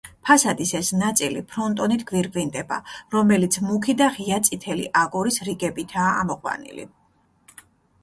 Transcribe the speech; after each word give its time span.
ფასადის 0.27 0.69
ეს 0.77 0.87
ნაწილი 1.01 1.43
ფრონტონით 1.51 2.05
გვირგვინდება, 2.13 2.81
რომელიც 3.17 3.61
მუქი 3.69 3.97
და 4.03 4.11
ღია 4.19 4.43
წითელი 4.51 4.91
აგურის 5.05 5.41
რიგებითაა 5.53 6.21
ამოყვანილი. 6.27 6.93